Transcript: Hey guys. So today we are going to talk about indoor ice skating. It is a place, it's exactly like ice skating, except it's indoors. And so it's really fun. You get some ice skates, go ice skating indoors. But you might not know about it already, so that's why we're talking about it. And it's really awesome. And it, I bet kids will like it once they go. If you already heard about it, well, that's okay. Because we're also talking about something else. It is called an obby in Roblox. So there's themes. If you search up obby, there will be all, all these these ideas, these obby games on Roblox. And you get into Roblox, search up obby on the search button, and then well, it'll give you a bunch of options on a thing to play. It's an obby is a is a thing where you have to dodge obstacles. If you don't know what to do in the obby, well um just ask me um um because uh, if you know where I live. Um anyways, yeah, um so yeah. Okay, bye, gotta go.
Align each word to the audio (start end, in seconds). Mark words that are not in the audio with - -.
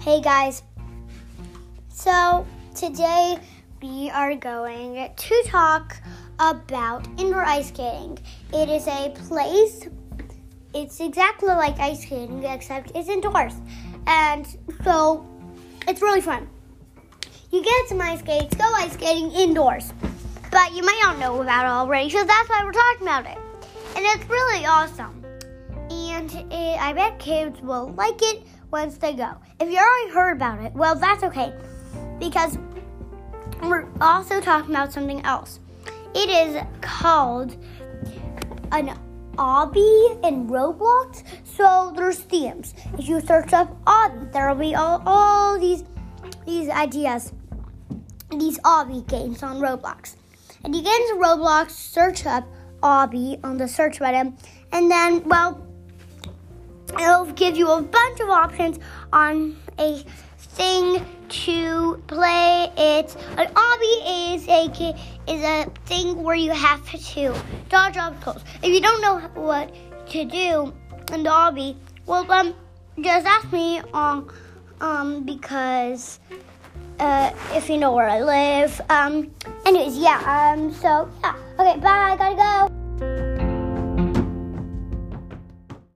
Hey 0.00 0.22
guys. 0.22 0.62
So 1.90 2.46
today 2.74 3.36
we 3.82 4.08
are 4.08 4.34
going 4.34 5.10
to 5.14 5.42
talk 5.44 5.94
about 6.38 7.06
indoor 7.18 7.44
ice 7.44 7.68
skating. 7.68 8.18
It 8.50 8.70
is 8.70 8.86
a 8.86 9.10
place, 9.28 9.88
it's 10.72 11.00
exactly 11.00 11.48
like 11.48 11.78
ice 11.78 12.00
skating, 12.00 12.44
except 12.44 12.92
it's 12.94 13.10
indoors. 13.10 13.52
And 14.06 14.46
so 14.84 15.28
it's 15.86 16.00
really 16.00 16.22
fun. 16.22 16.48
You 17.52 17.62
get 17.62 17.88
some 17.88 18.00
ice 18.00 18.20
skates, 18.20 18.56
go 18.56 18.64
ice 18.76 18.94
skating 18.94 19.30
indoors. 19.32 19.92
But 20.50 20.74
you 20.74 20.82
might 20.82 21.00
not 21.02 21.18
know 21.18 21.42
about 21.42 21.66
it 21.66 21.68
already, 21.68 22.08
so 22.08 22.24
that's 22.24 22.48
why 22.48 22.64
we're 22.64 22.72
talking 22.72 23.02
about 23.02 23.26
it. 23.26 23.36
And 23.96 24.06
it's 24.06 24.30
really 24.30 24.64
awesome. 24.64 25.22
And 25.90 26.32
it, 26.50 26.80
I 26.80 26.94
bet 26.94 27.18
kids 27.18 27.60
will 27.60 27.92
like 27.98 28.22
it 28.22 28.46
once 28.70 28.96
they 28.98 29.14
go. 29.14 29.36
If 29.60 29.70
you 29.70 29.78
already 29.78 30.12
heard 30.12 30.36
about 30.36 30.60
it, 30.60 30.72
well, 30.74 30.94
that's 30.94 31.22
okay. 31.24 31.52
Because 32.18 32.58
we're 33.62 33.86
also 34.00 34.40
talking 34.40 34.70
about 34.70 34.92
something 34.92 35.24
else. 35.24 35.60
It 36.14 36.28
is 36.28 36.62
called 36.80 37.56
an 38.72 38.96
obby 39.36 40.24
in 40.24 40.48
Roblox. 40.48 41.22
So 41.44 41.92
there's 41.96 42.18
themes. 42.18 42.74
If 42.98 43.08
you 43.08 43.20
search 43.20 43.52
up 43.52 43.84
obby, 43.84 44.32
there 44.32 44.48
will 44.48 44.60
be 44.60 44.74
all, 44.74 45.02
all 45.06 45.58
these 45.58 45.84
these 46.46 46.68
ideas, 46.68 47.32
these 48.30 48.58
obby 48.60 49.06
games 49.06 49.42
on 49.42 49.60
Roblox. 49.60 50.16
And 50.64 50.74
you 50.74 50.82
get 50.82 51.00
into 51.00 51.14
Roblox, 51.14 51.70
search 51.70 52.26
up 52.26 52.46
obby 52.82 53.42
on 53.44 53.56
the 53.56 53.68
search 53.68 53.98
button, 53.98 54.36
and 54.72 54.90
then 54.90 55.22
well, 55.24 55.66
it'll 56.98 57.26
give 57.32 57.56
you 57.56 57.70
a 57.70 57.82
bunch 57.82 58.20
of 58.20 58.28
options 58.28 58.78
on 59.12 59.56
a 59.78 60.02
thing 60.38 61.04
to 61.28 62.02
play. 62.06 62.70
It's 62.76 63.16
an 63.36 63.48
obby 63.54 64.34
is 64.34 64.48
a 64.48 64.94
is 65.28 65.42
a 65.42 65.70
thing 65.86 66.22
where 66.22 66.34
you 66.34 66.50
have 66.52 66.84
to 66.90 67.34
dodge 67.68 67.96
obstacles. 67.96 68.42
If 68.62 68.72
you 68.72 68.80
don't 68.80 69.00
know 69.00 69.18
what 69.34 69.74
to 70.10 70.24
do 70.24 70.72
in 71.12 71.22
the 71.22 71.30
obby, 71.30 71.76
well 72.06 72.30
um 72.30 72.54
just 73.00 73.26
ask 73.26 73.52
me 73.52 73.80
um 73.94 74.28
um 74.80 75.24
because 75.24 76.18
uh, 76.98 77.32
if 77.52 77.70
you 77.70 77.78
know 77.78 77.92
where 77.92 78.08
I 78.08 78.20
live. 78.20 78.80
Um 78.90 79.30
anyways, 79.64 79.96
yeah, 79.96 80.52
um 80.52 80.72
so 80.72 81.08
yeah. 81.22 81.34
Okay, 81.58 81.78
bye, 81.80 82.16
gotta 82.18 82.36
go. 82.36 82.79